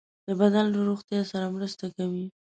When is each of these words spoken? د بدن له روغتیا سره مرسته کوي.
د 0.27 0.29
بدن 0.41 0.65
له 0.73 0.79
روغتیا 0.89 1.21
سره 1.31 1.53
مرسته 1.55 1.85
کوي. 1.97 2.25